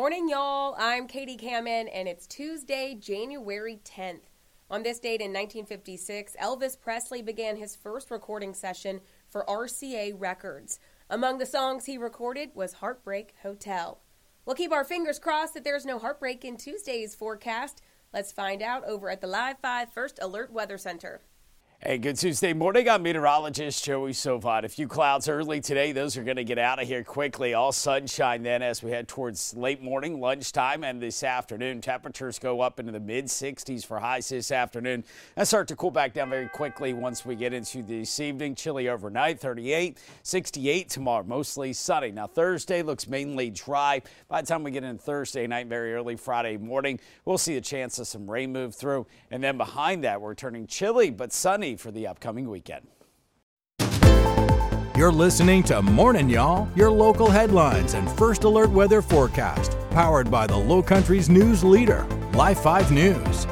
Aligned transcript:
Morning, 0.00 0.30
y'all. 0.30 0.74
I'm 0.78 1.06
Katie 1.06 1.36
Kamin, 1.36 1.86
and 1.92 2.08
it's 2.08 2.26
Tuesday, 2.26 2.96
January 2.98 3.80
10th. 3.84 4.30
On 4.70 4.82
this 4.82 4.98
date 4.98 5.20
in 5.20 5.30
1956, 5.30 6.36
Elvis 6.40 6.80
Presley 6.80 7.20
began 7.20 7.58
his 7.58 7.76
first 7.76 8.10
recording 8.10 8.54
session 8.54 9.02
for 9.28 9.44
RCA 9.44 10.14
Records. 10.16 10.80
Among 11.10 11.36
the 11.36 11.44
songs 11.44 11.84
he 11.84 11.98
recorded 11.98 12.52
was 12.54 12.72
Heartbreak 12.72 13.34
Hotel. 13.42 14.00
We'll 14.46 14.56
keep 14.56 14.72
our 14.72 14.84
fingers 14.84 15.18
crossed 15.18 15.52
that 15.52 15.64
there's 15.64 15.84
no 15.84 15.98
heartbreak 15.98 16.46
in 16.46 16.56
Tuesday's 16.56 17.14
forecast. 17.14 17.82
Let's 18.10 18.32
find 18.32 18.62
out 18.62 18.84
over 18.84 19.10
at 19.10 19.20
the 19.20 19.26
Live 19.26 19.58
5 19.58 19.92
First 19.92 20.18
Alert 20.22 20.50
Weather 20.50 20.78
Center. 20.78 21.20
Hey, 21.82 21.96
good 21.96 22.18
Tuesday 22.18 22.52
morning. 22.52 22.90
I'm 22.90 23.02
meteorologist 23.02 23.82
Joey 23.82 24.12
Sovine. 24.12 24.64
A 24.64 24.68
few 24.68 24.86
clouds 24.86 25.30
early 25.30 25.62
today. 25.62 25.92
Those 25.92 26.18
are 26.18 26.22
going 26.22 26.36
to 26.36 26.44
get 26.44 26.58
out 26.58 26.78
of 26.78 26.86
here 26.86 27.02
quickly. 27.02 27.54
All 27.54 27.72
sunshine 27.72 28.42
then 28.42 28.60
as 28.60 28.82
we 28.82 28.90
head 28.90 29.08
towards 29.08 29.56
late 29.56 29.82
morning, 29.82 30.20
lunchtime, 30.20 30.84
and 30.84 31.00
this 31.00 31.22
afternoon. 31.22 31.80
Temperatures 31.80 32.38
go 32.38 32.60
up 32.60 32.80
into 32.80 32.92
the 32.92 33.00
mid 33.00 33.24
60s 33.24 33.86
for 33.86 33.98
highs 33.98 34.28
this 34.28 34.52
afternoon 34.52 35.04
and 35.36 35.48
start 35.48 35.68
to 35.68 35.76
cool 35.76 35.90
back 35.90 36.12
down 36.12 36.28
very 36.28 36.50
quickly 36.50 36.92
once 36.92 37.24
we 37.24 37.34
get 37.34 37.54
into 37.54 37.82
this 37.82 38.20
evening. 38.20 38.54
Chilly 38.54 38.90
overnight, 38.90 39.40
38, 39.40 39.96
68 40.22 40.90
tomorrow, 40.90 41.24
mostly 41.24 41.72
sunny. 41.72 42.10
Now, 42.12 42.26
Thursday 42.26 42.82
looks 42.82 43.08
mainly 43.08 43.48
dry. 43.48 44.02
By 44.28 44.42
the 44.42 44.46
time 44.46 44.64
we 44.64 44.70
get 44.70 44.84
in 44.84 44.98
Thursday 44.98 45.46
night, 45.46 45.66
very 45.68 45.94
early 45.94 46.16
Friday 46.16 46.58
morning, 46.58 47.00
we'll 47.24 47.38
see 47.38 47.56
a 47.56 47.62
chance 47.62 47.98
of 47.98 48.06
some 48.06 48.30
rain 48.30 48.52
move 48.52 48.74
through. 48.74 49.06
And 49.30 49.42
then 49.42 49.56
behind 49.56 50.04
that, 50.04 50.20
we're 50.20 50.34
turning 50.34 50.66
chilly 50.66 51.08
but 51.08 51.32
sunny 51.32 51.69
for 51.78 51.90
the 51.90 52.06
upcoming 52.06 52.48
weekend. 52.48 52.86
You're 54.96 55.12
listening 55.12 55.62
to 55.62 55.80
Morning 55.80 56.28
Y'all, 56.28 56.68
your 56.76 56.90
local 56.90 57.30
headlines 57.30 57.94
and 57.94 58.10
first 58.18 58.44
alert 58.44 58.70
weather 58.70 59.00
forecast, 59.00 59.76
powered 59.90 60.30
by 60.30 60.46
the 60.46 60.56
Low 60.56 60.82
Country's 60.82 61.30
news 61.30 61.64
leader, 61.64 62.06
Live 62.34 62.60
5 62.60 62.92
News. 62.92 63.46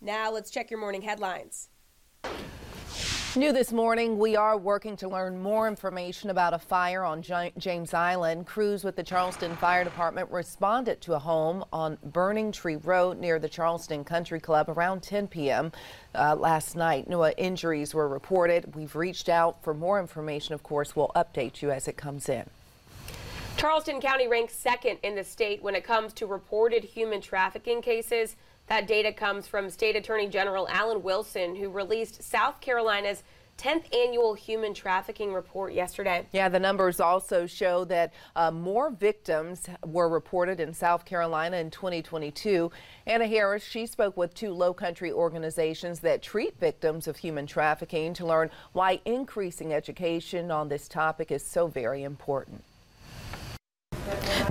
Now 0.00 0.32
let's 0.32 0.50
check 0.50 0.70
your 0.70 0.80
morning 0.80 1.02
headlines. 1.02 1.68
New 3.34 3.50
this 3.50 3.72
morning, 3.72 4.18
we 4.18 4.36
are 4.36 4.58
working 4.58 4.94
to 4.94 5.08
learn 5.08 5.40
more 5.40 5.66
information 5.66 6.28
about 6.28 6.52
a 6.52 6.58
fire 6.58 7.02
on 7.02 7.22
James 7.56 7.94
Island. 7.94 8.46
Crews 8.46 8.84
with 8.84 8.94
the 8.94 9.02
Charleston 9.02 9.56
Fire 9.56 9.84
Department 9.84 10.30
responded 10.30 11.00
to 11.00 11.14
a 11.14 11.18
home 11.18 11.64
on 11.72 11.96
Burning 12.04 12.52
Tree 12.52 12.76
Road 12.76 13.18
near 13.18 13.38
the 13.38 13.48
Charleston 13.48 14.04
Country 14.04 14.38
Club 14.38 14.68
around 14.68 15.02
10 15.02 15.28
p.m. 15.28 15.72
Uh, 16.14 16.36
last 16.36 16.76
night. 16.76 17.08
No 17.08 17.26
injuries 17.26 17.94
were 17.94 18.06
reported. 18.06 18.74
We've 18.74 18.94
reached 18.94 19.30
out 19.30 19.64
for 19.64 19.72
more 19.72 19.98
information. 19.98 20.52
Of 20.52 20.62
course, 20.62 20.94
we'll 20.94 21.12
update 21.16 21.62
you 21.62 21.70
as 21.70 21.88
it 21.88 21.96
comes 21.96 22.28
in. 22.28 22.44
Charleston 23.56 24.02
County 24.02 24.28
ranks 24.28 24.54
second 24.54 24.98
in 25.02 25.14
the 25.14 25.24
state 25.24 25.62
when 25.62 25.74
it 25.74 25.84
comes 25.84 26.12
to 26.14 26.26
reported 26.26 26.84
human 26.84 27.22
trafficking 27.22 27.80
cases. 27.80 28.36
That 28.68 28.86
data 28.86 29.12
comes 29.12 29.46
from 29.46 29.68
State 29.70 29.96
Attorney 29.96 30.28
General 30.28 30.68
Alan 30.68 31.02
Wilson, 31.02 31.56
who 31.56 31.68
released 31.68 32.22
South 32.22 32.60
Carolina's 32.60 33.22
10th 33.58 33.94
annual 33.94 34.34
human 34.34 34.74
trafficking 34.74 35.32
report 35.32 35.72
yesterday. 35.72 36.26
Yeah, 36.32 36.48
the 36.48 36.58
numbers 36.58 37.00
also 37.00 37.46
show 37.46 37.84
that 37.84 38.12
uh, 38.34 38.50
more 38.50 38.90
victims 38.90 39.68
were 39.86 40.08
reported 40.08 40.58
in 40.58 40.72
South 40.72 41.04
Carolina 41.04 41.58
in 41.58 41.70
2022. 41.70 42.72
Anna 43.06 43.26
Harris, 43.26 43.62
she 43.62 43.86
spoke 43.86 44.16
with 44.16 44.34
two 44.34 44.52
low 44.52 44.72
country 44.72 45.12
organizations 45.12 46.00
that 46.00 46.22
treat 46.22 46.58
victims 46.58 47.06
of 47.06 47.16
human 47.16 47.46
trafficking 47.46 48.14
to 48.14 48.26
learn 48.26 48.50
why 48.72 49.00
increasing 49.04 49.72
education 49.72 50.50
on 50.50 50.68
this 50.68 50.88
topic 50.88 51.30
is 51.30 51.44
so 51.44 51.66
very 51.66 52.02
important. 52.02 52.64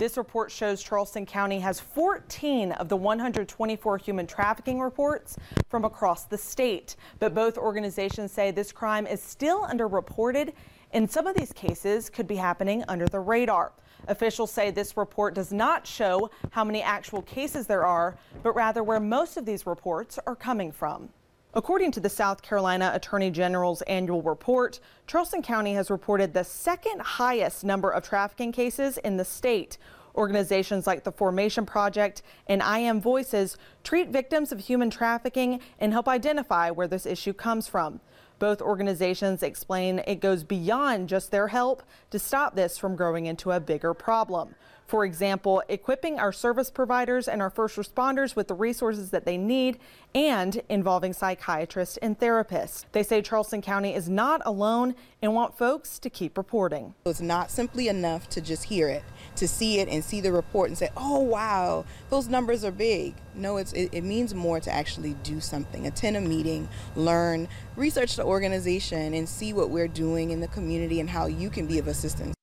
This 0.02 0.18
report 0.18 0.50
shows 0.50 0.82
Charleston 0.82 1.28
County 1.28 1.60
has 1.60 1.80
14 1.80 2.72
of 2.72 2.90
the 2.90 2.98
124 2.98 4.00
human 4.00 4.26
trafficking 4.26 4.80
reports 4.80 5.38
from 5.70 5.86
across 5.86 6.24
the 6.24 6.40
state. 6.40 6.96
But 7.20 7.36
both 7.36 7.56
organizations 7.56 8.32
say 8.32 8.50
this 8.50 8.72
crime 8.72 9.06
is 9.06 9.22
still 9.22 9.62
underreported 9.68 10.54
and 10.92 11.08
some 11.08 11.28
of 11.28 11.36
these 11.36 11.54
cases 11.54 12.10
could 12.10 12.26
be 12.26 12.36
happening 12.36 12.84
under 12.88 13.06
the 13.06 13.20
radar. 13.20 13.74
Officials 14.08 14.50
say 14.50 14.72
this 14.72 14.98
report 14.98 15.36
does 15.36 15.54
not 15.54 15.86
show 15.86 16.32
how 16.50 16.64
many 16.64 16.82
actual 16.82 17.22
cases 17.22 17.68
there 17.68 17.86
are, 17.86 18.18
but 18.42 18.56
rather 18.56 18.82
where 18.82 19.00
most 19.00 19.38
of 19.38 19.46
these 19.46 19.68
reports 19.68 20.18
are 20.26 20.36
coming 20.36 20.72
from. 20.72 21.10
According 21.54 21.92
to 21.92 22.00
the 22.00 22.10
South 22.10 22.42
Carolina 22.42 22.92
Attorney 22.94 23.30
General's 23.30 23.82
annual 23.82 24.22
report, 24.22 24.80
Charleston 25.06 25.42
County 25.42 25.74
has 25.74 25.92
reported 25.92 26.34
the 26.34 26.46
second 26.46 27.02
highest 27.02 27.66
number 27.66 27.90
of 27.90 28.04
trafficking 28.04 28.54
cases 28.54 28.98
in 29.00 29.18
the 29.18 29.26
state. 29.26 29.78
Organizations 30.16 30.88
like 30.88 31.04
the 31.04 31.12
Formation 31.12 31.66
Project 31.66 32.22
and 32.48 32.64
I 32.64 32.80
Am 32.80 33.02
Voices 33.02 33.58
treat 33.84 34.10
victims 34.10 34.54
of 34.54 34.62
human 34.62 34.90
trafficking 34.90 35.60
and 35.78 35.92
help 35.92 36.08
identify 36.08 36.72
where 36.72 36.88
this 36.88 37.06
issue 37.06 37.34
comes 37.34 37.68
from. 37.68 38.00
Both 38.40 38.62
organizations 38.62 39.44
explain 39.44 40.00
it 40.08 40.22
goes 40.22 40.46
beyond 40.46 41.10
just 41.10 41.32
their 41.32 41.50
help 41.50 41.84
to 42.12 42.18
stop 42.18 42.56
this 42.56 42.78
from 42.78 42.96
growing 42.96 43.26
into 43.26 43.52
a 43.52 43.60
bigger 43.60 43.94
problem. 43.94 44.56
For 44.92 45.06
example, 45.06 45.64
equipping 45.70 46.20
our 46.20 46.34
service 46.34 46.70
providers 46.70 47.30
and 47.30 47.42
our 47.42 47.50
first 47.50 47.78
responders 47.78 48.36
with 48.36 48.50
the 48.50 48.54
resources 48.54 49.12
that 49.12 49.24
they 49.24 49.38
need 49.38 49.80
and 50.14 50.62
involving 50.68 51.14
psychiatrists 51.14 51.96
and 51.96 52.20
therapists. 52.20 52.84
They 52.92 53.02
say 53.02 53.22
Charleston 53.22 53.62
County 53.62 53.96
is 53.96 54.10
not 54.10 54.42
alone 54.46 54.96
and 55.22 55.34
want 55.34 55.58
folks 55.58 55.98
to 56.00 56.10
keep 56.10 56.38
reporting. 56.38 56.94
It's 57.06 57.22
not 57.22 57.52
simply 57.52 57.88
enough 57.88 58.28
to 58.32 58.42
just 58.42 58.66
hear 58.66 58.90
it, 58.90 59.04
to 59.38 59.48
see 59.48 59.80
it 59.80 59.88
and 59.88 60.04
see 60.04 60.20
the 60.20 60.34
report 60.34 60.68
and 60.68 60.78
say, 60.78 60.90
oh, 60.98 61.20
wow, 61.20 61.86
those 62.10 62.28
numbers 62.28 62.66
are 62.66 62.72
big. 62.72 63.14
No, 63.34 63.56
it's, 63.56 63.72
it, 63.72 63.94
it 63.94 64.04
means 64.04 64.36
more 64.36 64.60
to 64.60 64.74
actually 64.74 65.14
do 65.24 65.40
something, 65.40 65.88
attend 65.88 66.18
a 66.18 66.22
meeting, 66.22 66.68
learn, 66.98 67.48
research 67.78 68.18
the 68.18 68.26
organization, 68.26 69.14
and 69.14 69.30
see 69.30 69.54
what 69.54 69.70
we're 69.70 69.88
doing 69.88 70.32
in 70.32 70.42
the 70.42 70.50
community 70.50 71.00
and 71.00 71.10
how 71.10 71.28
you 71.28 71.50
can 71.50 71.66
be 71.66 71.80
of 71.80 71.88
assistance. 71.88 72.36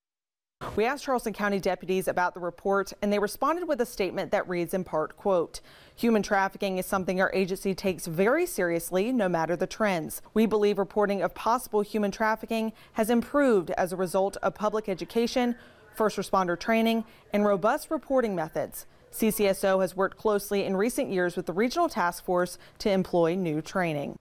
We 0.78 0.84
asked 0.84 1.02
Charleston 1.02 1.32
County 1.32 1.58
deputies 1.58 2.06
about 2.06 2.34
the 2.34 2.40
report, 2.40 2.92
and 3.02 3.12
they 3.12 3.18
responded 3.18 3.66
with 3.66 3.80
a 3.80 3.84
statement 3.84 4.30
that 4.30 4.48
reads 4.48 4.72
in 4.72 4.84
part, 4.84 5.16
quote, 5.16 5.60
Human 5.96 6.22
trafficking 6.22 6.78
is 6.78 6.86
something 6.86 7.20
our 7.20 7.32
agency 7.34 7.74
takes 7.74 8.06
very 8.06 8.46
seriously, 8.46 9.10
no 9.10 9.28
matter 9.28 9.56
the 9.56 9.66
trends. 9.66 10.22
We 10.34 10.46
believe 10.46 10.78
reporting 10.78 11.20
of 11.20 11.34
possible 11.34 11.80
human 11.80 12.12
trafficking 12.12 12.72
has 12.92 13.10
improved 13.10 13.72
as 13.72 13.92
a 13.92 13.96
result 13.96 14.36
of 14.36 14.54
public 14.54 14.88
education, 14.88 15.56
first 15.96 16.16
responder 16.16 16.56
training, 16.56 17.04
and 17.32 17.44
robust 17.44 17.90
reporting 17.90 18.36
methods. 18.36 18.86
CCSO 19.10 19.80
has 19.80 19.96
worked 19.96 20.16
closely 20.16 20.62
in 20.62 20.76
recent 20.76 21.10
years 21.10 21.34
with 21.34 21.46
the 21.46 21.52
regional 21.52 21.88
task 21.88 22.24
force 22.24 22.56
to 22.78 22.88
employ 22.88 23.34
new 23.34 23.60
training. 23.60 24.16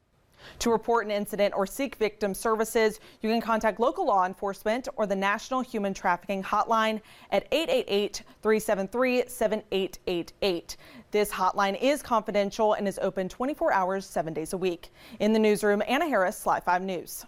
To 0.59 0.72
report 0.72 1.06
an 1.06 1.12
incident 1.12 1.53
or 1.56 1.66
seek 1.66 1.96
victim 1.96 2.34
services, 2.34 3.00
you 3.22 3.30
can 3.30 3.41
contact 3.41 3.80
local 3.80 4.06
law 4.06 4.25
enforcement 4.25 4.88
or 4.96 5.06
the 5.06 5.16
National 5.16 5.62
Human 5.62 5.94
Trafficking 5.94 6.44
Hotline 6.44 7.02
at 7.31 7.47
888 7.52 8.24
373 8.41 9.24
7888. 9.28 10.78
This 11.12 11.31
hotline 11.31 11.81
is 11.81 12.02
confidential 12.02 12.74
and 12.74 12.88
is 12.88 13.00
open 13.02 13.30
24 13.30 13.72
hours, 13.74 14.06
seven 14.06 14.34
days 14.34 14.53
a 14.53 14.58
week. 14.58 14.91
In 15.19 15.34
the 15.34 15.40
newsroom, 15.40 15.81
Anna 15.88 16.08
Harris, 16.08 16.46
Live 16.46 16.64
5 16.64 16.81
News. 16.81 17.25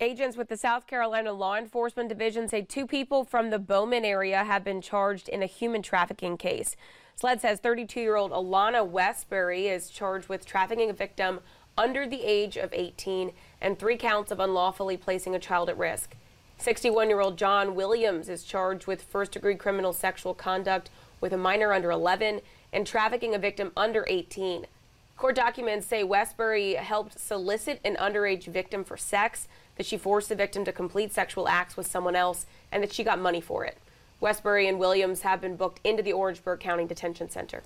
Agents 0.00 0.36
with 0.36 0.48
the 0.48 0.56
South 0.56 0.86
Carolina 0.86 1.32
Law 1.32 1.56
Enforcement 1.56 2.08
Division 2.08 2.46
say 2.48 2.62
two 2.62 2.86
people 2.86 3.24
from 3.24 3.50
the 3.50 3.58
Bowman 3.58 4.04
area 4.04 4.44
have 4.44 4.62
been 4.62 4.80
charged 4.80 5.28
in 5.28 5.42
a 5.42 5.46
human 5.46 5.82
trafficking 5.82 6.36
case. 6.36 6.76
SLED 7.16 7.40
says 7.40 7.58
32 7.58 8.00
year 8.00 8.14
old 8.14 8.30
Alana 8.30 8.86
Westbury 8.86 9.66
is 9.66 9.90
charged 9.90 10.28
with 10.28 10.46
trafficking 10.46 10.88
a 10.88 10.92
victim 10.92 11.40
under 11.78 12.06
the 12.06 12.24
age 12.24 12.56
of 12.56 12.74
18 12.74 13.32
and 13.60 13.78
three 13.78 13.96
counts 13.96 14.30
of 14.32 14.40
unlawfully 14.40 14.96
placing 14.96 15.34
a 15.34 15.38
child 15.38 15.70
at 15.70 15.78
risk. 15.78 16.16
61 16.58 17.08
year 17.08 17.20
old 17.20 17.38
John 17.38 17.76
Williams 17.76 18.28
is 18.28 18.42
charged 18.42 18.86
with 18.88 19.02
first 19.02 19.32
degree 19.32 19.54
criminal 19.54 19.92
sexual 19.92 20.34
conduct 20.34 20.90
with 21.20 21.32
a 21.32 21.38
minor 21.38 21.72
under 21.72 21.90
11 21.90 22.40
and 22.72 22.86
trafficking 22.86 23.34
a 23.34 23.38
victim 23.38 23.70
under 23.76 24.04
18. 24.08 24.66
Court 25.16 25.34
documents 25.34 25.86
say 25.86 26.04
Westbury 26.04 26.74
helped 26.74 27.18
solicit 27.18 27.80
an 27.84 27.96
underage 27.96 28.46
victim 28.46 28.84
for 28.84 28.96
sex, 28.96 29.48
that 29.76 29.86
she 29.86 29.96
forced 29.96 30.28
the 30.28 30.34
victim 30.34 30.64
to 30.64 30.72
complete 30.72 31.12
sexual 31.12 31.48
acts 31.48 31.76
with 31.76 31.86
someone 31.86 32.14
else, 32.14 32.46
and 32.70 32.82
that 32.82 32.92
she 32.92 33.02
got 33.02 33.18
money 33.18 33.40
for 33.40 33.64
it. 33.64 33.78
Westbury 34.20 34.68
and 34.68 34.78
Williams 34.78 35.22
have 35.22 35.40
been 35.40 35.56
booked 35.56 35.80
into 35.84 36.02
the 36.02 36.12
Orangeburg 36.12 36.60
County 36.60 36.84
Detention 36.84 37.30
Center. 37.30 37.62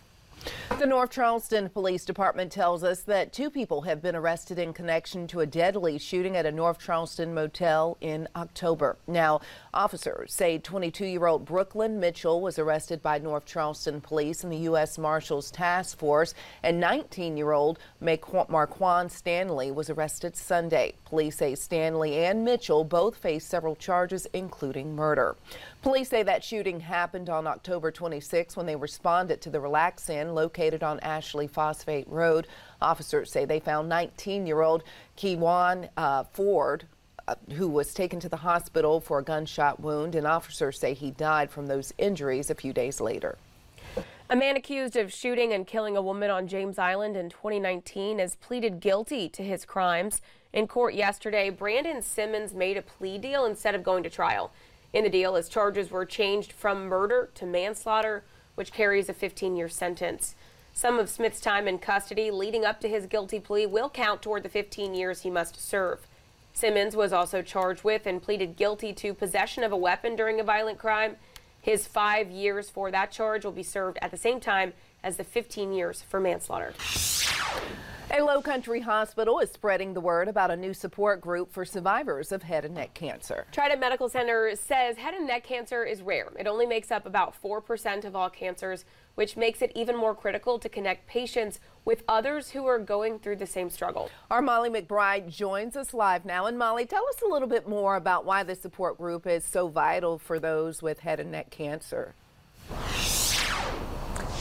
The 0.78 0.86
North 0.86 1.10
Charleston 1.10 1.68
Police 1.68 2.04
Department 2.04 2.50
tells 2.50 2.82
us 2.82 3.02
that 3.02 3.32
two 3.32 3.50
people 3.50 3.82
have 3.82 4.02
been 4.02 4.16
arrested 4.16 4.58
in 4.58 4.72
connection 4.72 5.28
to 5.28 5.40
a 5.40 5.46
deadly 5.46 5.96
shooting 5.98 6.36
at 6.36 6.46
a 6.46 6.50
North 6.50 6.80
Charleston 6.80 7.32
motel 7.32 7.96
in 8.00 8.26
October. 8.34 8.96
Now, 9.06 9.42
officers 9.72 10.32
say 10.32 10.58
22 10.58 11.06
year 11.06 11.26
old 11.26 11.44
Brooklyn 11.44 12.00
Mitchell 12.00 12.40
was 12.40 12.58
arrested 12.58 13.00
by 13.02 13.18
North 13.18 13.44
Charleston 13.44 14.00
Police 14.00 14.42
and 14.42 14.52
the 14.52 14.56
U.S. 14.58 14.98
Marshals 14.98 15.50
Task 15.50 15.98
Force, 15.98 16.34
and 16.62 16.80
19 16.80 17.36
year 17.36 17.52
old 17.52 17.78
Marquand 18.00 19.12
Stanley 19.12 19.70
was 19.70 19.88
arrested 19.88 20.36
Sunday. 20.36 20.94
Police 21.04 21.36
say 21.36 21.54
Stanley 21.54 22.24
and 22.24 22.44
Mitchell 22.44 22.82
both 22.82 23.16
face 23.16 23.44
several 23.44 23.76
charges, 23.76 24.26
including 24.32 24.96
murder. 24.96 25.36
Police 25.82 26.08
say 26.08 26.22
that 26.22 26.42
shooting 26.42 26.80
happened 26.80 27.28
on 27.28 27.46
October 27.46 27.90
26 27.90 28.56
when 28.56 28.66
they 28.66 28.76
responded 28.76 29.40
to 29.42 29.50
the 29.50 29.60
Relax 29.60 30.02
Located 30.34 30.82
on 30.82 31.00
Ashley 31.00 31.46
Phosphate 31.46 32.08
Road. 32.08 32.46
Officers 32.80 33.30
say 33.30 33.44
they 33.44 33.60
found 33.60 33.88
19 33.88 34.46
year 34.46 34.62
old 34.62 34.82
Kiwan 35.16 35.88
uh, 35.96 36.24
Ford. 36.24 36.86
Uh, 37.28 37.36
who 37.52 37.68
was 37.68 37.94
taken 37.94 38.18
to 38.18 38.28
the 38.28 38.38
hospital 38.38 38.98
for 39.00 39.20
a 39.20 39.22
gunshot 39.22 39.78
wound, 39.78 40.16
and 40.16 40.26
officers 40.26 40.76
say 40.76 40.92
he 40.92 41.12
died 41.12 41.52
from 41.52 41.68
those 41.68 41.94
injuries 41.96 42.50
a 42.50 42.54
few 42.54 42.72
days 42.72 43.00
later. 43.00 43.38
A 44.28 44.34
man 44.34 44.56
accused 44.56 44.96
of 44.96 45.12
shooting 45.12 45.52
and 45.52 45.66
killing 45.66 45.96
a 45.96 46.02
woman 46.02 46.30
on 46.30 46.48
James 46.48 46.78
Island 46.78 47.16
in 47.16 47.28
2019 47.28 48.18
has 48.18 48.34
pleaded 48.36 48.80
guilty 48.80 49.28
to 49.28 49.42
his 49.42 49.64
crimes. 49.64 50.22
In 50.52 50.66
court 50.66 50.94
yesterday, 50.94 51.50
Brandon 51.50 52.00
Simmons 52.02 52.54
made 52.54 52.76
a 52.76 52.82
plea 52.82 53.18
deal 53.18 53.44
instead 53.44 53.74
of 53.74 53.82
going 53.82 54.02
to 54.04 54.10
trial. 54.10 54.50
In 54.92 55.04
the 55.04 55.10
deal, 55.10 55.34
his 55.34 55.48
charges 55.48 55.90
were 55.90 56.04
changed 56.04 56.52
from 56.52 56.86
murder 56.86 57.30
to 57.34 57.46
manslaughter, 57.46 58.24
which 58.54 58.72
carries 58.72 59.08
a 59.08 59.14
15 59.14 59.56
year 59.56 59.68
sentence. 59.68 60.34
Some 60.74 60.98
of 60.98 61.10
Smith's 61.10 61.40
time 61.40 61.68
in 61.68 61.78
custody 61.78 62.30
leading 62.30 62.64
up 62.64 62.80
to 62.80 62.88
his 62.88 63.06
guilty 63.06 63.38
plea 63.38 63.66
will 63.66 63.90
count 63.90 64.22
toward 64.22 64.42
the 64.42 64.48
15 64.48 64.94
years 64.94 65.20
he 65.20 65.30
must 65.30 65.60
serve. 65.60 66.06
Simmons 66.54 66.96
was 66.96 67.12
also 67.12 67.42
charged 67.42 67.84
with 67.84 68.06
and 68.06 68.22
pleaded 68.22 68.56
guilty 68.56 68.92
to 68.94 69.14
possession 69.14 69.64
of 69.64 69.72
a 69.72 69.76
weapon 69.76 70.16
during 70.16 70.40
a 70.40 70.44
violent 70.44 70.78
crime. 70.78 71.16
His 71.60 71.86
five 71.86 72.30
years 72.30 72.68
for 72.68 72.90
that 72.90 73.12
charge 73.12 73.44
will 73.44 73.52
be 73.52 73.62
served 73.62 73.98
at 74.02 74.10
the 74.10 74.16
same 74.16 74.40
time 74.40 74.72
as 75.02 75.16
the 75.16 75.24
15 75.24 75.72
years 75.72 76.02
for 76.02 76.20
manslaughter. 76.20 76.74
A 78.14 78.20
low 78.20 78.42
country 78.42 78.80
hospital 78.80 79.38
is 79.38 79.50
spreading 79.50 79.94
the 79.94 80.00
word 80.02 80.28
about 80.28 80.50
a 80.50 80.56
new 80.56 80.74
support 80.74 81.22
group 81.22 81.50
for 81.50 81.64
survivors 81.64 82.30
of 82.30 82.42
head 82.42 82.66
and 82.66 82.74
neck 82.74 82.92
cancer. 82.92 83.46
Trident 83.52 83.80
Medical 83.80 84.06
Center 84.10 84.54
says 84.54 84.98
head 84.98 85.14
and 85.14 85.26
neck 85.26 85.44
cancer 85.44 85.82
is 85.82 86.02
rare. 86.02 86.30
It 86.38 86.46
only 86.46 86.66
makes 86.66 86.90
up 86.90 87.06
about 87.06 87.34
4% 87.42 88.04
of 88.04 88.14
all 88.14 88.28
cancers, 88.28 88.84
which 89.14 89.38
makes 89.38 89.62
it 89.62 89.72
even 89.74 89.96
more 89.96 90.14
critical 90.14 90.58
to 90.58 90.68
connect 90.68 91.06
patients 91.06 91.58
with 91.86 92.04
others 92.06 92.50
who 92.50 92.66
are 92.66 92.78
going 92.78 93.18
through 93.18 93.36
the 93.36 93.46
same 93.46 93.70
struggle. 93.70 94.10
Our 94.30 94.42
Molly 94.42 94.68
McBride 94.68 95.34
joins 95.34 95.74
us 95.74 95.94
live 95.94 96.26
now. 96.26 96.44
And 96.44 96.58
Molly, 96.58 96.84
tell 96.84 97.08
us 97.08 97.22
a 97.22 97.32
little 97.32 97.48
bit 97.48 97.66
more 97.66 97.96
about 97.96 98.26
why 98.26 98.42
the 98.42 98.54
support 98.54 98.98
group 98.98 99.26
is 99.26 99.42
so 99.42 99.68
vital 99.68 100.18
for 100.18 100.38
those 100.38 100.82
with 100.82 100.98
head 100.98 101.18
and 101.18 101.30
neck 101.30 101.48
cancer. 101.48 102.14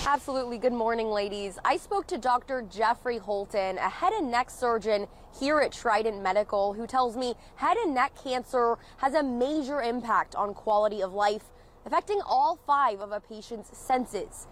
Absolutely. 0.07 0.57
Good 0.57 0.74
morning, 0.74 1.12
ladies. 1.12 1.59
I 1.63 1.77
spoke 1.77 2.07
to 2.07 2.18
Dr. 2.18 2.63
Jeffrey 2.63 3.19
Holton, 3.19 3.77
a 3.77 3.88
head 3.88 4.13
and 4.13 4.31
neck 4.31 4.50
surgeon 4.50 5.06
here 5.39 5.59
at 5.59 5.71
Trident 5.71 6.24
Medical, 6.24 6.74
who 6.74 6.88
tells 6.88 7.15
me 7.15 7.36
head 7.57 7.77
and 7.77 7.94
neck 7.94 8.13
cancer 8.21 8.80
has 8.98 9.13
a 9.13 9.21
major 9.21 9.80
impact 9.80 10.33
on 10.33 10.56
quality 10.56 11.01
of 11.03 11.13
life, 11.13 11.44
affecting 11.86 12.19
all 12.25 12.59
five 12.65 13.00
of 13.00 13.12
a 13.12 13.19
patient's 13.19 13.77
senses. 13.77 14.48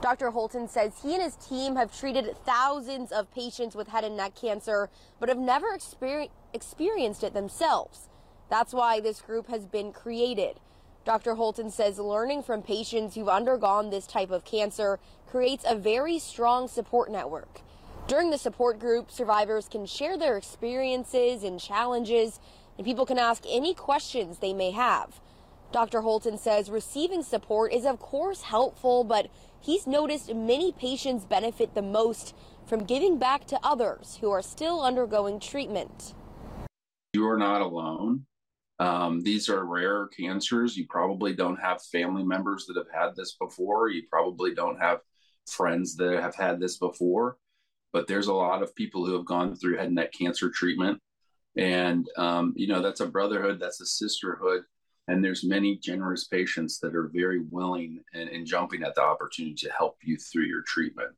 Dr. 0.00 0.30
Holton 0.30 0.68
says 0.68 0.94
he 1.02 1.12
and 1.14 1.22
his 1.22 1.36
team 1.36 1.76
have 1.76 1.96
treated 1.96 2.34
thousands 2.46 3.12
of 3.12 3.30
patients 3.30 3.76
with 3.76 3.88
head 3.88 4.04
and 4.04 4.16
neck 4.16 4.34
cancer, 4.34 4.88
but 5.20 5.28
have 5.28 5.38
never 5.38 5.76
exper- 5.76 6.30
experienced 6.54 7.22
it 7.22 7.34
themselves. 7.34 8.08
That's 8.48 8.72
why 8.72 9.00
this 9.00 9.20
group 9.20 9.48
has 9.48 9.66
been 9.66 9.92
created. 9.92 10.60
Dr. 11.04 11.34
Holton 11.34 11.70
says 11.70 11.98
learning 11.98 12.42
from 12.42 12.62
patients 12.62 13.14
who've 13.14 13.28
undergone 13.28 13.90
this 13.90 14.06
type 14.06 14.30
of 14.30 14.44
cancer 14.44 14.98
creates 15.26 15.64
a 15.68 15.76
very 15.76 16.18
strong 16.18 16.66
support 16.66 17.10
network. 17.10 17.60
During 18.06 18.30
the 18.30 18.38
support 18.38 18.78
group, 18.78 19.10
survivors 19.10 19.68
can 19.68 19.84
share 19.84 20.16
their 20.16 20.38
experiences 20.38 21.42
and 21.42 21.60
challenges, 21.60 22.40
and 22.78 22.86
people 22.86 23.04
can 23.04 23.18
ask 23.18 23.44
any 23.46 23.74
questions 23.74 24.38
they 24.38 24.54
may 24.54 24.70
have. 24.70 25.20
Dr. 25.72 26.02
Holton 26.02 26.38
says 26.38 26.70
receiving 26.70 27.22
support 27.22 27.72
is, 27.72 27.84
of 27.84 27.98
course, 27.98 28.42
helpful, 28.42 29.04
but 29.04 29.28
he's 29.60 29.86
noticed 29.86 30.34
many 30.34 30.72
patients 30.72 31.24
benefit 31.24 31.74
the 31.74 31.82
most 31.82 32.34
from 32.66 32.84
giving 32.84 33.18
back 33.18 33.46
to 33.46 33.58
others 33.62 34.18
who 34.22 34.30
are 34.30 34.42
still 34.42 34.80
undergoing 34.82 35.38
treatment. 35.38 36.14
You 37.12 37.28
are 37.28 37.36
not 37.36 37.60
alone. 37.60 38.24
Um, 38.78 39.22
these 39.22 39.48
are 39.48 39.64
rare 39.64 40.08
cancers. 40.08 40.76
You 40.76 40.86
probably 40.88 41.32
don't 41.32 41.60
have 41.60 41.82
family 41.82 42.24
members 42.24 42.66
that 42.66 42.76
have 42.76 42.90
had 42.92 43.14
this 43.14 43.36
before. 43.40 43.88
You 43.88 44.02
probably 44.10 44.54
don't 44.54 44.80
have 44.80 45.00
friends 45.46 45.96
that 45.96 46.20
have 46.20 46.34
had 46.34 46.60
this 46.60 46.78
before. 46.78 47.36
But 47.92 48.08
there's 48.08 48.26
a 48.26 48.34
lot 48.34 48.62
of 48.62 48.74
people 48.74 49.06
who 49.06 49.12
have 49.12 49.24
gone 49.24 49.54
through 49.54 49.76
head 49.76 49.86
and 49.86 49.94
neck 49.94 50.12
cancer 50.12 50.50
treatment. 50.50 51.00
And, 51.56 52.08
um, 52.16 52.52
you 52.56 52.66
know, 52.66 52.82
that's 52.82 53.00
a 53.00 53.06
brotherhood, 53.06 53.60
that's 53.60 53.80
a 53.80 53.86
sisterhood. 53.86 54.62
And 55.06 55.22
there's 55.22 55.44
many 55.44 55.76
generous 55.76 56.24
patients 56.24 56.80
that 56.80 56.96
are 56.96 57.10
very 57.12 57.40
willing 57.50 58.02
and, 58.12 58.28
and 58.28 58.46
jumping 58.46 58.82
at 58.82 58.94
the 58.96 59.02
opportunity 59.02 59.54
to 59.56 59.70
help 59.70 59.98
you 60.02 60.16
through 60.16 60.46
your 60.46 60.62
treatment. 60.62 61.10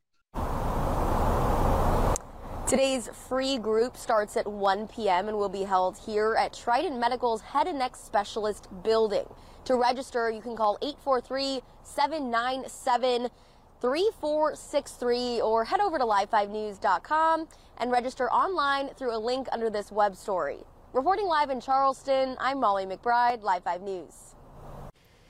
Today's 2.67 3.09
free 3.29 3.59
group 3.59 3.97
starts 3.97 4.37
at 4.37 4.45
1 4.45 4.89
p.m. 4.89 5.29
and 5.29 5.39
will 5.39 5.49
be 5.49 5.63
held 5.63 5.97
here 5.99 6.35
at 6.35 6.53
Trident 6.53 6.99
Medical's 6.99 7.41
Head 7.41 7.69
and 7.69 7.79
Neck 7.79 7.95
Specialist 7.95 8.67
building. 8.83 9.25
To 9.67 9.77
register, 9.77 10.33
you 10.33 10.41
can 10.41 10.57
call 10.57 10.77
843 10.83 11.61
797 11.85 13.29
3463 13.81 15.41
or 15.43 15.65
head 15.65 15.79
over 15.79 15.97
to 15.97 16.05
live5news.com 16.05 17.47
and 17.79 17.93
register 17.93 18.29
online 18.33 18.89
through 18.95 19.17
a 19.17 19.21
link 19.21 19.47
under 19.53 19.71
this 19.71 19.93
web 19.93 20.17
story. 20.17 20.59
Reporting 20.93 21.27
live 21.27 21.51
in 21.51 21.61
Charleston, 21.61 22.37
I'm 22.41 22.59
Molly 22.59 22.85
McBride, 22.85 23.45
Live 23.45 23.63
5 23.63 23.83
News. 23.83 24.36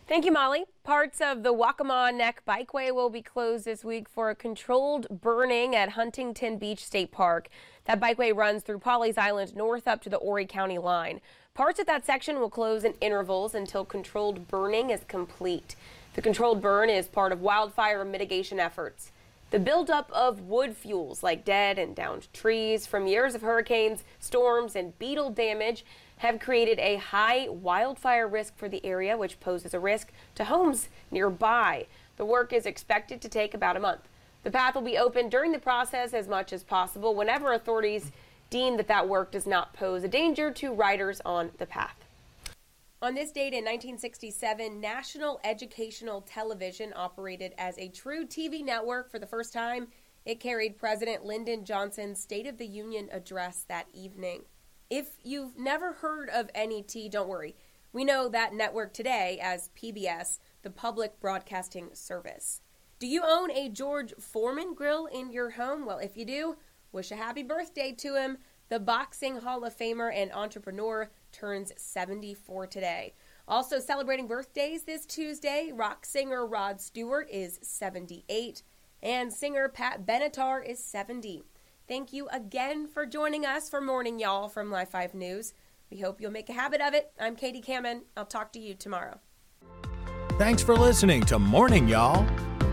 Thank 0.08 0.24
you, 0.24 0.30
Molly. 0.30 0.66
Parts 0.84 1.20
of 1.20 1.42
the 1.42 1.52
Waccamaw 1.52 2.14
Neck 2.14 2.42
Bikeway 2.46 2.94
will 2.94 3.10
be 3.10 3.22
closed 3.22 3.64
this 3.64 3.84
week 3.84 4.08
for 4.08 4.30
a 4.30 4.36
controlled 4.36 5.08
burning 5.10 5.74
at 5.74 5.90
Huntington 5.90 6.58
Beach 6.58 6.84
State 6.84 7.10
Park. 7.10 7.48
That 7.86 7.98
bikeway 7.98 8.32
runs 8.32 8.62
through 8.62 8.78
Pawleys 8.78 9.18
Island 9.18 9.56
north 9.56 9.88
up 9.88 10.00
to 10.02 10.08
the 10.08 10.18
Horry 10.20 10.46
County 10.46 10.78
line. 10.78 11.20
Parts 11.54 11.80
of 11.80 11.86
that 11.86 12.06
section 12.06 12.38
will 12.38 12.50
close 12.50 12.84
in 12.84 12.94
intervals 13.00 13.52
until 13.52 13.84
controlled 13.84 14.46
burning 14.46 14.90
is 14.90 15.00
complete. 15.08 15.74
The 16.14 16.22
controlled 16.22 16.62
burn 16.62 16.88
is 16.88 17.08
part 17.08 17.32
of 17.32 17.40
wildfire 17.40 18.04
mitigation 18.04 18.60
efforts. 18.60 19.10
The 19.50 19.58
buildup 19.58 20.10
of 20.12 20.42
wood 20.42 20.76
fuels 20.76 21.24
like 21.24 21.44
dead 21.44 21.80
and 21.80 21.96
downed 21.96 22.32
trees 22.32 22.86
from 22.86 23.08
years 23.08 23.34
of 23.34 23.42
hurricanes, 23.42 24.04
storms, 24.20 24.76
and 24.76 24.96
beetle 25.00 25.30
damage 25.30 25.84
have 26.18 26.40
created 26.40 26.78
a 26.78 26.96
high 26.96 27.48
wildfire 27.48 28.26
risk 28.26 28.56
for 28.56 28.68
the 28.68 28.84
area, 28.84 29.16
which 29.16 29.40
poses 29.40 29.74
a 29.74 29.80
risk 29.80 30.12
to 30.34 30.44
homes 30.44 30.88
nearby. 31.10 31.86
The 32.16 32.24
work 32.24 32.52
is 32.52 32.66
expected 32.66 33.20
to 33.20 33.28
take 33.28 33.54
about 33.54 33.76
a 33.76 33.80
month. 33.80 34.02
The 34.42 34.50
path 34.50 34.74
will 34.74 34.82
be 34.82 34.96
open 34.96 35.28
during 35.28 35.52
the 35.52 35.58
process 35.58 36.14
as 36.14 36.28
much 36.28 36.52
as 36.52 36.62
possible 36.62 37.14
whenever 37.14 37.52
authorities 37.52 38.12
deem 38.48 38.76
that 38.76 38.88
that 38.88 39.08
work 39.08 39.32
does 39.32 39.46
not 39.46 39.74
pose 39.74 40.04
a 40.04 40.08
danger 40.08 40.50
to 40.52 40.72
riders 40.72 41.20
on 41.24 41.50
the 41.58 41.66
path. 41.66 41.96
On 43.02 43.14
this 43.14 43.30
date 43.30 43.52
in 43.52 43.64
1967, 43.64 44.80
National 44.80 45.38
Educational 45.44 46.22
Television 46.22 46.92
operated 46.96 47.52
as 47.58 47.76
a 47.76 47.88
true 47.88 48.24
TV 48.24 48.64
network 48.64 49.10
for 49.10 49.18
the 49.18 49.26
first 49.26 49.52
time. 49.52 49.88
It 50.24 50.40
carried 50.40 50.78
President 50.78 51.24
Lyndon 51.24 51.64
Johnson's 51.64 52.20
State 52.20 52.46
of 52.46 52.56
the 52.56 52.66
Union 52.66 53.08
address 53.12 53.64
that 53.68 53.86
evening. 53.92 54.44
If 54.88 55.18
you've 55.24 55.58
never 55.58 55.94
heard 55.94 56.30
of 56.30 56.50
NET, 56.54 56.94
don't 57.10 57.28
worry. 57.28 57.56
We 57.92 58.04
know 58.04 58.28
that 58.28 58.54
network 58.54 58.94
today 58.94 59.40
as 59.42 59.70
PBS, 59.76 60.38
the 60.62 60.70
Public 60.70 61.18
Broadcasting 61.18 61.90
Service. 61.92 62.60
Do 63.00 63.08
you 63.08 63.22
own 63.26 63.50
a 63.50 63.68
George 63.68 64.14
Foreman 64.20 64.74
grill 64.74 65.06
in 65.06 65.32
your 65.32 65.50
home? 65.50 65.86
Well, 65.86 65.98
if 65.98 66.16
you 66.16 66.24
do, 66.24 66.56
wish 66.92 67.10
a 67.10 67.16
happy 67.16 67.42
birthday 67.42 67.92
to 67.98 68.14
him. 68.14 68.38
The 68.68 68.78
Boxing 68.78 69.38
Hall 69.38 69.64
of 69.64 69.76
Famer 69.76 70.14
and 70.14 70.32
entrepreneur 70.32 71.10
turns 71.32 71.72
74 71.76 72.68
today. 72.68 73.14
Also 73.48 73.80
celebrating 73.80 74.28
birthdays 74.28 74.84
this 74.84 75.04
Tuesday, 75.04 75.72
rock 75.74 76.06
singer 76.06 76.46
Rod 76.46 76.80
Stewart 76.80 77.28
is 77.28 77.58
78, 77.60 78.62
and 79.02 79.32
singer 79.32 79.68
Pat 79.68 80.06
Benatar 80.06 80.64
is 80.64 80.82
70. 80.82 81.42
Thank 81.88 82.12
you 82.12 82.28
again 82.32 82.88
for 82.88 83.06
joining 83.06 83.46
us 83.46 83.68
for 83.68 83.80
Morning 83.80 84.18
Y'all 84.18 84.48
from 84.48 84.72
Live 84.72 84.88
5 84.88 85.14
News. 85.14 85.54
We 85.90 85.98
hope 86.00 86.20
you'll 86.20 86.32
make 86.32 86.48
a 86.48 86.52
habit 86.52 86.80
of 86.80 86.94
it. 86.94 87.12
I'm 87.20 87.36
Katie 87.36 87.62
Kamin. 87.62 88.00
I'll 88.16 88.26
talk 88.26 88.52
to 88.54 88.58
you 88.58 88.74
tomorrow. 88.74 89.20
Thanks 90.32 90.62
for 90.62 90.74
listening 90.74 91.22
to 91.26 91.38
Morning 91.38 91.86
Y'all, 91.86 92.26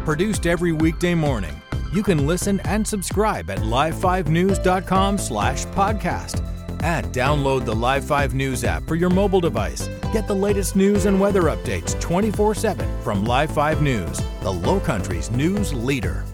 produced 0.03 0.47
every 0.47 0.71
weekday 0.71 1.13
morning. 1.13 1.53
You 1.93 2.01
can 2.01 2.25
listen 2.25 2.59
and 2.61 2.87
subscribe 2.87 3.51
at 3.51 3.59
live5news.com 3.59 5.19
slash 5.19 5.65
podcast 5.67 6.43
and 6.81 7.05
download 7.13 7.65
the 7.65 7.75
Live 7.75 8.03
5 8.05 8.33
News 8.33 8.63
app 8.63 8.83
for 8.87 8.95
your 8.95 9.11
mobile 9.11 9.39
device. 9.39 9.87
Get 10.11 10.27
the 10.27 10.35
latest 10.35 10.75
news 10.75 11.05
and 11.05 11.19
weather 11.19 11.43
updates 11.43 11.99
24 12.01 12.55
7 12.55 13.01
from 13.03 13.23
Live 13.25 13.51
5 13.51 13.83
News, 13.83 14.19
the 14.41 14.51
Low 14.51 14.79
Country's 14.79 15.29
news 15.29 15.71
leader. 15.71 16.25